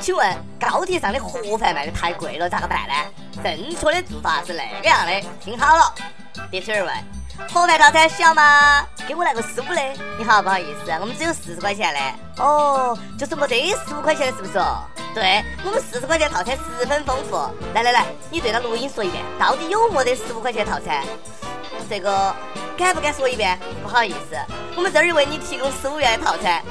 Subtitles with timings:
[0.00, 2.94] 请问高铁上的盒饭卖的太贵了，咋个办呢？
[3.42, 5.94] 正确的做法是那个样的，听好了。
[6.50, 6.94] 第七儿问：
[7.48, 8.86] 盒饭套餐需要吗？
[9.06, 9.80] 给我来个十五的。
[10.16, 12.42] 你好，不好意思，我们只有四十块钱的。
[12.42, 14.64] 哦，就是没得十五块钱的，是不是？
[15.14, 17.36] 对，我们四十块钱套餐十分丰富。
[17.74, 21.04] 来来来，你对着录音说一遍，到底有没得十五块钱套餐？
[21.90, 22.34] 这个
[22.76, 23.58] 敢不敢说一遍？
[23.82, 24.36] 不好意思，
[24.76, 26.62] 我们这儿为你提供十五元的套餐。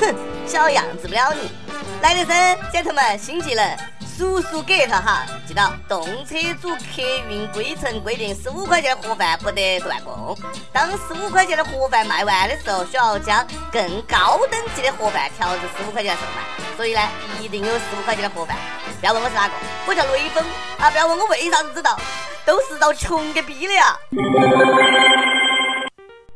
[0.00, 0.14] 哼，
[0.46, 1.50] 小样子不了你。
[2.04, 2.36] 来得生
[2.70, 3.66] ，gentlemen，新技能，
[4.06, 5.24] 速速 get 哈！
[5.48, 10.36] 记到，动车组客运规程规定，十五块钱的盒饭不得断供。
[10.70, 13.42] 当十五块钱的盒饭卖完的时候，需要将
[13.72, 16.76] 更高等级的盒饭调至十五块钱售卖。
[16.76, 17.00] 所以呢，
[17.40, 18.54] 一定有十五块钱的盒饭。
[19.00, 19.54] 不要问我是哪个，
[19.86, 20.44] 我叫雷锋
[20.78, 20.90] 啊！
[20.90, 21.98] 不要问我为啥子知道，
[22.44, 23.98] 都是遭穷给逼的呀！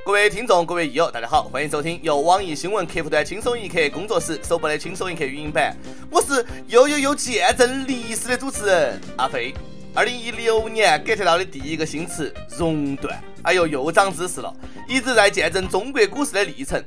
[0.09, 5.77] 各位听众，各位益友，大家好，欢迎收听由网易新闻客户端轻松一刻工作室首播的轻松一刻语音版。
[6.11, 9.53] 我是又又又见证历史的主持人阿飞。
[9.95, 14.51] 二零一六年 get 到的第一个新词熔断，哎呦，又长知识了，
[14.89, 16.83] 一直在见证中国股市的历程。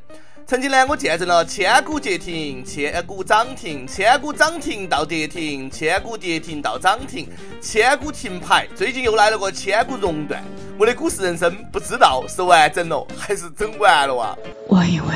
[0.51, 7.25] 曾经呢，我见证了千股跌停，千股涨停，千股涨停到跌停，千股跌停到涨停，
[7.61, 8.67] 千股停牌。
[8.75, 10.43] 最近又来了个千股熔断，
[10.77, 14.37] 我的股市人生不知道是完整了还是整完了啊！
[14.67, 15.07] 我以为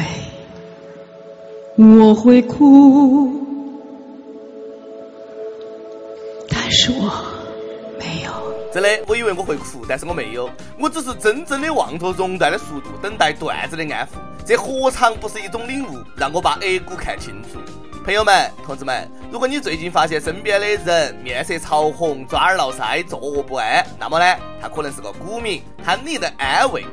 [1.85, 3.45] 我会哭，
[6.47, 7.11] 但是我
[7.99, 8.31] 没有。
[8.73, 14.11] 真的，我以为我会哭，但是我没有，我只是真正的望着熔断的速度，等待段子的安抚。
[14.45, 16.03] 这何尝不是一种领悟？
[16.15, 17.59] 让我把 A 股看清楚。
[18.03, 26.85] 朋友们、同志们，如果你最近发现身边的人面色潮红、抓耳挠腮、坐卧不安，那么呢，他可能是个股民，贪你的安慰。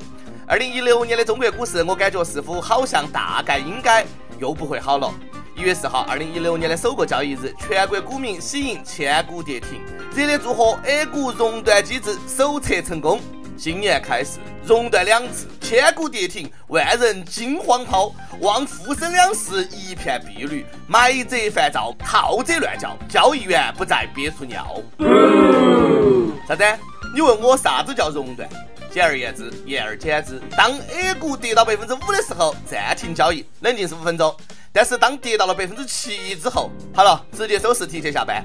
[0.47, 4.03] 二零一六年的中国股市，我感觉似乎好像大概应该
[4.39, 5.12] 又不会好了。
[5.55, 9.78] 一月四号，二零一六年的首个交易日，全国股民喜迎千股跌停，
[10.17, 13.20] 热烈祝贺 A 股熔断机制首测成功。
[13.58, 24.67] 新年开始，熔断两次，千股跌停，万人惊慌抛，望沪深两市一片碧绿，买者烦躁，套者乱叫，交易员不再憋出尿。
[26.47, 26.63] 啥子？
[27.15, 28.47] 你问我啥子叫熔断？
[28.91, 34.31] 简而言之，言而简之，当 A 股跌到百分之五的时候，暂停交易，冷静十五分钟；
[34.75, 38.45] 但是当跌到了百分之七之后，好了，直接收市，提前下班。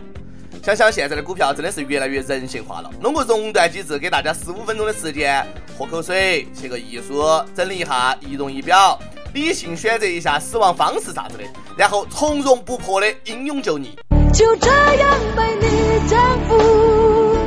[0.68, 2.92] 想想现在的股票真的是越来越人性化了。
[3.00, 5.48] 弄个熔断机制，给大家十五分钟的时间，
[5.78, 7.24] 喝口水，写个遗书，
[7.56, 9.00] 整理一下仪容仪表，
[9.34, 11.46] 理性选择一下死亡方式啥子的，
[11.78, 13.98] 然后从容不迫的英勇就义。
[14.34, 16.20] 就这样被你征
[16.50, 17.38] 服，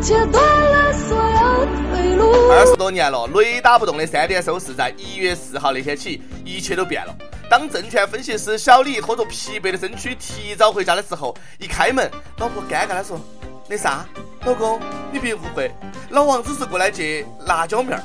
[0.00, 2.32] 切断了所有退路。
[2.50, 7.14] 二十多年了，雷打不动的三点收视，在一月四号那天起，一切都变了。
[7.50, 13.18] 当证券分析师小李拖着疲惫的身躯提早回家的时候，一开门，老婆尴尬地说
[13.66, 14.06] ：“那啥，
[14.44, 14.78] 老公，
[15.10, 15.70] 你别误会，
[16.10, 18.04] 老王只是过来借辣椒面儿。”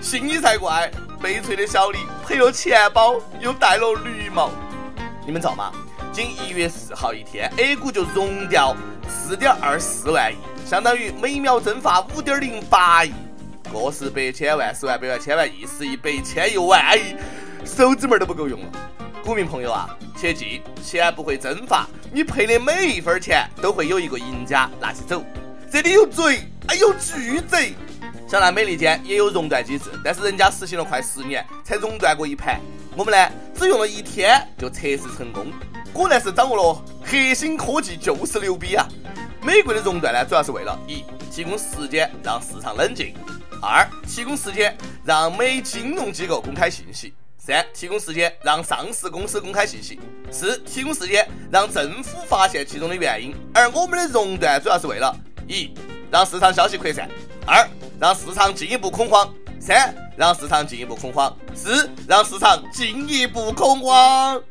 [0.00, 0.90] 心里才怪，
[1.20, 4.50] 悲催的小李赔了钱包，又戴了绿帽。
[5.26, 5.72] 你们知道吗？
[6.12, 8.76] 仅一月四号一天，A 股就融掉
[9.08, 13.12] 四点二四万亿，相当于每秒蒸发五点零八亿。
[13.72, 17.16] 个十百千万十万百万千万亿十亿百千亿万亿。
[17.64, 18.66] 手指门都不够用了，
[19.24, 25.24] 股民朋友啊，切记，钱不会蒸发，你赔的每一分钱都会有一个赢家拿起走。
[25.70, 27.74] 这里有贼，哎有巨贼！
[28.28, 32.60] 像那美利坚也有熔断机制，但是人家实行了快十年才熔断过一盘，
[32.96, 35.46] 我们呢只用了一天就测试成功，
[35.92, 38.86] 果然是掌握了核心科技，就是牛逼啊！
[39.42, 43.14] 美国的熔断呢，主要是为了一提供时间让市场冷静，
[43.60, 47.14] 二提供时间让美金融机构公开信息。
[47.46, 49.98] 三、提供时间让上市公司公开信息；
[50.30, 53.34] 四、提供时间让政府发现其中的原因。
[53.52, 55.14] 而我们的熔断主要是为了：
[55.46, 55.74] 一、
[56.10, 57.06] 让市场消息扩散；
[57.46, 57.68] 二、
[58.00, 59.28] 让市场进一步恐慌；
[59.60, 64.42] 三、让市场进一步恐慌；四、让市场进一步恐慌。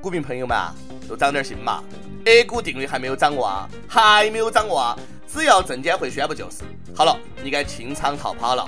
[0.00, 0.74] 股民朋友们啊，
[1.06, 1.84] 都长点心嘛
[2.24, 4.98] ！A 股定律还没有掌握啊，还没有掌握啊！
[5.30, 6.62] 只要证监会宣布就是。
[6.96, 7.14] 好了，
[7.44, 8.66] 你该清仓逃跑了。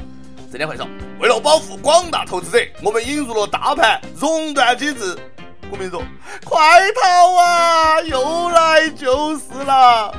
[0.54, 0.86] 证监会说，
[1.18, 5.18] 为了保护广大投资者，我们引入了大盘熔断机制。
[5.68, 6.00] 股民说，
[6.44, 8.00] 快逃啊！
[8.02, 10.14] 又来救市了。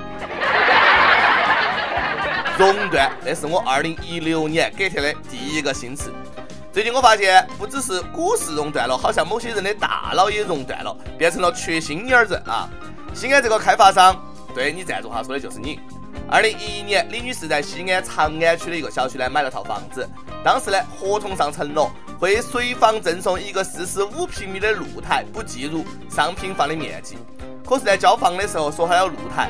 [2.57, 6.11] 熔断，那是我二零一六年 get 的第一个新词。
[6.73, 12.67] 最近我发现，不只是股市熔断了，好像某些人的大脑也熔断了，变成了缺心眼儿人啊！
[13.13, 14.21] 西安这个开发商，
[14.53, 15.79] 对你站住哈，说的就是你。
[16.29, 20.09] 二零一一年，李女士在西安长安区的一个小区呢买了套房子，
[20.45, 27.17] 当时呢合同上承诺会随房赠送一个四十五平米的露台，不计入商品房的面积。
[27.65, 29.49] 可是，在交房的时候说好要露台，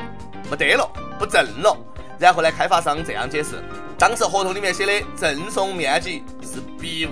[0.50, 1.76] 没得了，不赠了。
[2.18, 3.62] 然后呢，开发商这样解释：
[3.98, 7.10] 当时合同里面写的赠送面积是笔误，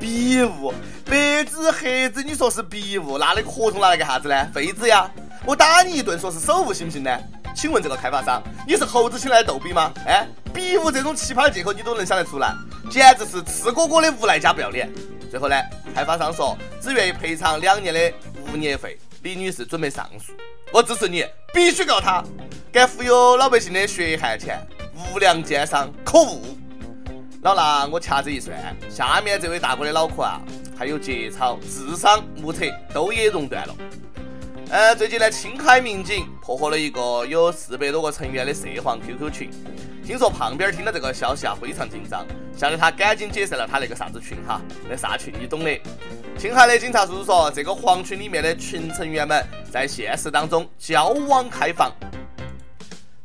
[0.00, 0.74] 笔误，
[1.04, 4.50] 白纸黑字，你说是笔误，那那个合同拿来干啥子呢？
[4.52, 5.08] 废纸呀！
[5.44, 7.16] 我打你一顿，说是手误行不行呢？
[7.56, 9.90] 请问这个开发商，你是猴子请来的逗比吗？
[10.06, 12.54] 哎，比武这种奇葩的借口你都能想得出来，
[12.90, 14.92] 简直是赤果果的无赖加不要脸。
[15.30, 15.56] 最后呢，
[15.94, 18.12] 开发商说只愿意赔偿两年的
[18.52, 18.98] 物业费。
[19.22, 20.32] 李女士准备上诉，
[20.70, 21.24] 我支持你，
[21.54, 22.22] 必须告他，
[22.70, 24.60] 敢忽悠老百姓的血汗钱，
[24.94, 26.42] 无良奸商，可恶！
[27.40, 28.54] 老衲我掐指一算，
[28.90, 30.38] 下面这位大哥的脑壳啊，
[30.78, 33.74] 还有节操、智商、目测都也熔断了。
[34.68, 39.48] 呃，最近呢，青海民警破获了一个有四百多个成员的涉黄 QQ 群。
[40.04, 42.26] 听说胖边听到这个消息啊，非常紧张，
[42.56, 45.70] 吓得他赶紧解散了他那个啥子群哈，那啥群你懂的。
[46.36, 49.40] 青海的警察叔叔说，这个黄群里面的群成员们
[49.70, 51.92] 在现实当中交往开放，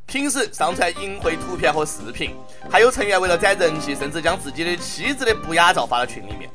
[0.05, 2.35] 平时上传淫秽图片和视频，
[2.69, 6.47] 还有成员为了攒人气，甚至将自己的妻子的不雅照发到群里面，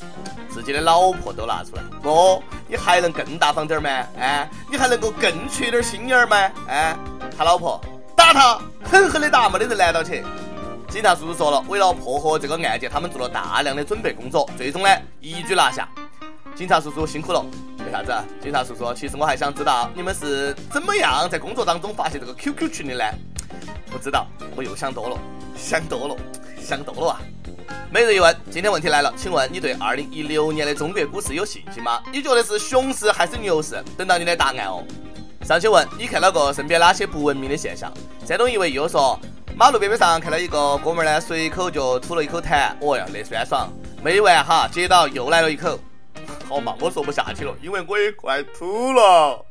[0.57, 1.83] 自己的老婆都拿出来。
[2.03, 3.91] 哦，你还能更大方点儿吗？
[4.19, 6.51] 哎，你还能够更缺点心眼儿吗？
[6.67, 6.97] 哎，
[7.37, 7.79] 他老婆。
[8.17, 10.23] 打他，狠狠的打，没得人拦到起。
[10.89, 14.89] 警察叔叔说了，为了破获这个案件，他们做了大量的准备工作，最终呢
[15.21, 15.87] 一举拿下。
[16.55, 17.45] 警察叔叔辛苦了。
[17.85, 18.15] 为啥子？
[18.43, 23.05] 警察叔叔，其实我还想知道你们是怎么样在工作当中发现这个 QQ 群的呢？
[23.91, 24.27] 不知道，
[24.57, 25.19] 我又想多了，
[25.55, 26.17] 想多了，
[26.59, 27.21] 想多了啊！
[27.89, 32.03] 每日一问，今天问题来了，请问你对二零一六年的中国股市有信心吗？
[32.13, 33.83] 你觉得是熊市还是牛市？
[33.97, 34.83] 等到你的答案哦。
[35.45, 37.93] 上去问你看到过身边哪些不文明的现象？
[38.27, 39.19] 山东一位又说，
[39.57, 43.73] 马路边边上看到一个哥们儿呢，随口就吐了一口痰，哦呀，那酸爽！
[44.03, 45.79] 没完哈，接到又来了一口，
[46.49, 49.45] 好嘛，我说不下去了，因为我也快吐了。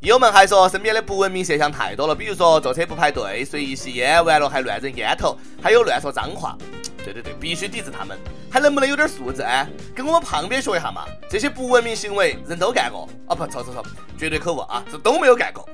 [0.00, 6.56] 友们还说身边的不文明现象太多了，比如说坐车不排队，随意吸烟，完了还乱扔烟头，还有乱说脏话。
[7.02, 8.18] 对对对，必须抵制他们。
[8.50, 9.66] 还能不能有点素质啊？
[9.94, 11.04] 跟我们胖边学一下嘛！
[11.28, 13.34] 这些不文明行为，人都干过啊！
[13.34, 13.84] 不，错错错，
[14.18, 14.84] 绝对可恶啊！
[14.90, 15.68] 这都没有干过。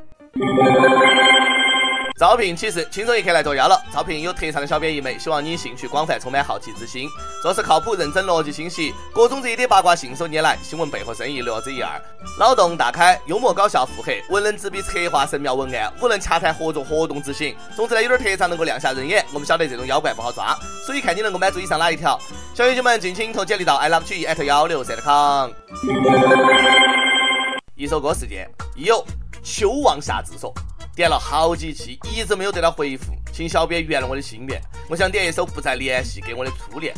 [2.18, 3.80] 招聘启事，轻松一刻来作妖了。
[3.94, 7.08] 招聘有特长的小编一枚，希望你兴趣广泛，充满好奇之心，
[7.40, 11.88] 做事靠谱、认真、逻辑清晰，各种热点八卦信手拈来，新闻背后深意略知一二，
[12.36, 17.54] 脑洞大开，幽默搞笑，腹黑，文能执笔策划神妙文案，武能洽谈合作活动执行。
[17.76, 19.24] 总之呢，有点特长能够亮瞎人眼。
[19.32, 22.18] 我们晓得这种妖怪不好抓，所以看你能够满足以上哪一条。
[22.52, 25.52] 小友姐们，尽情投简历到 i love 曲艺 at 幺六三 com。
[27.76, 29.06] 一首歌事件，一有
[29.44, 30.52] 秋望夏至说。
[30.98, 34.60] 点了好几期，一直没有得到回复，请小编圆了我的心愿。
[34.90, 36.92] 我想点一首《不再联系》给我的初恋。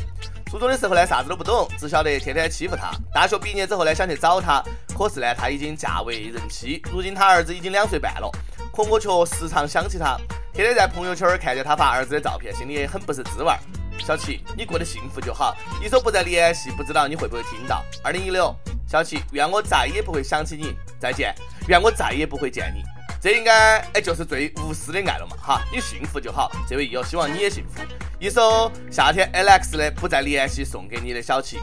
[0.46, 2.92] 初中的时候呢，啥子都不懂，只晓得天天欺负他。
[3.12, 4.64] 大学毕业之后呢，想去找他，
[4.96, 6.80] 可是呢，他已经嫁为人妻。
[6.90, 8.30] 如今他儿子已经两岁半了，
[8.74, 10.16] 可我却时常想起他，
[10.54, 13.52] 天天在朋友圈看见他发儿子的照片，心里也很不是滋味。
[13.98, 15.54] 小齐，你过得幸福就好。
[15.84, 17.84] 一首《不再联系》，不知道你会不会听到？
[18.02, 18.56] 二零一六，
[18.88, 20.74] 小齐，愿我再也不会想起你。
[20.98, 21.34] 再见，
[21.68, 22.82] 愿我再也不会见你。
[23.20, 26.50] 这应该哎就是最无私的爱了嘛哈，你幸福就好。
[26.66, 27.80] 这位益友希望你也幸福。
[28.18, 31.58] 一首夏天 Alex 的不再联系送给你的小七。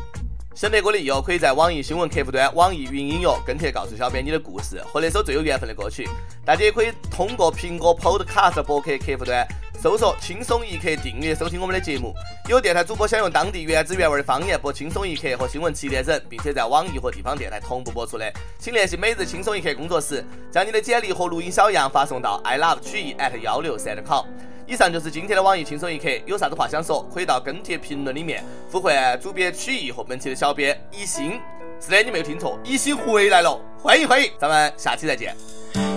[0.58, 6.10] 想得歌的友可以在网易新闻客户端、网易云音乐跟帖告诉小编你的故事和那首最有缘分的歌曲。
[6.44, 9.48] 大家也可以通过苹果 Podcast 博客客户端。
[9.80, 12.12] 搜索“轻松一刻”，订阅收听我们的节目。
[12.50, 24.26] 有电台主播想用当地原汁原味的方言播《轻松一刻》和新闻七点整，并且在网易和地方电台同步播出的，请联系每日轻松一刻工作室，将你的简历和录音小样发送到 i love 曲艺 at 幺六三 com。
[24.68, 31.40] 以上就是今天的网易轻松一刻，有啥子话想说，可以到跟帖评论里面呼唤主编曲艺和本期的小编一心。
[31.80, 35.34] 是的，你没有听错，一心回来了，欢迎欢迎，咱们下期再见。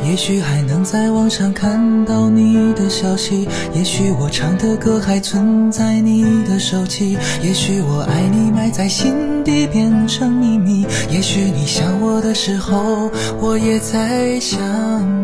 [0.05, 13.11] 也许还能在网上看到你的消息，也许我唱的歌还存在你的手机，也许我爱你埋在心底变成秘密，也许你想我的时候，
[13.41, 14.61] 我也在想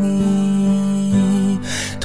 [0.03, 0.56] 你。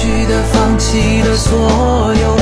[0.00, 1.58] 去的、放弃了所
[2.14, 2.39] 有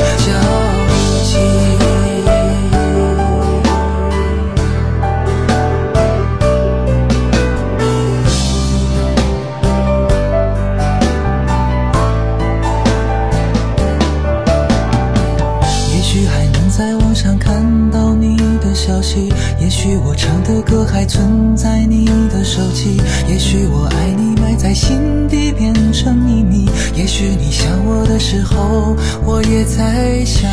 [30.28, 30.46] 想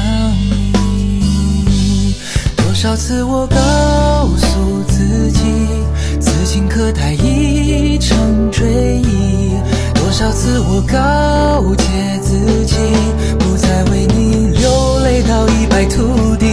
[0.71, 2.15] 你。
[2.55, 3.57] 多少次我告
[4.37, 5.41] 诉自己，
[6.21, 9.51] 此情可待已成追忆。
[9.93, 11.83] 多少次我告诫
[12.21, 12.75] 自己，
[13.37, 16.45] 不再为你流泪到一败涂地。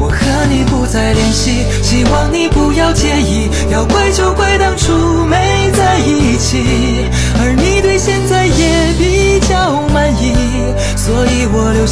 [0.00, 0.16] 我和
[0.50, 3.50] 你不再联系，希望你不要介意。
[3.70, 4.92] 要怪就怪当初
[5.26, 5.33] 没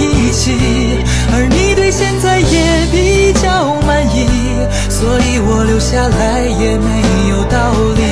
[0.00, 0.52] 一起，
[1.32, 4.26] 而你对现在也比较满意，
[4.88, 8.02] 所以我留下来也没有道理。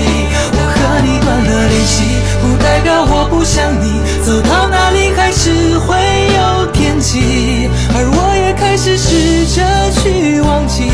[0.53, 2.05] 我和你断了联系，
[2.43, 5.97] 不代表我不想你，走到哪里还是会
[6.37, 9.63] 有惦记，而我也开始试着
[10.01, 10.91] 去忘记，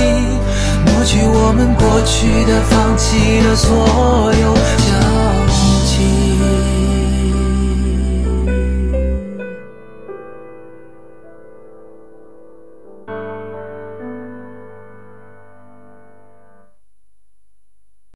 [0.86, 4.90] 抹去我们过去的、放弃的所有交
[5.86, 6.63] 集。